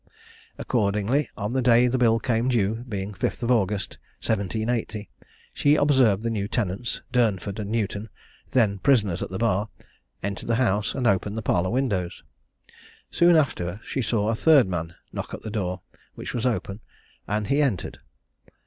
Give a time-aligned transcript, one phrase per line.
[0.57, 5.07] Accordingly, on the day the bill became due, being the 5th of August, 1780,
[5.53, 8.09] she observed the new tenants, Durnford and Newton,
[8.49, 9.69] then prisoners at the bar,
[10.23, 12.23] enter the house, and open the parlour windows.
[13.11, 15.81] Soon after she saw a third man knock at the door,
[16.15, 16.79] which was open,
[17.27, 17.99] and he entered.